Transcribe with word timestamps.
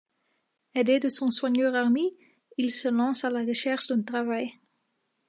Aidé 0.73 0.97
de 0.99 1.09
son 1.11 1.29
soigneur 1.29 1.75
Army, 1.75 2.17
il 2.57 2.71
se 2.71 2.87
lance 2.87 3.23
à 3.23 3.29
la 3.29 3.43
recherche 3.45 3.85
d'un 3.85 4.01
travail. 4.01 4.51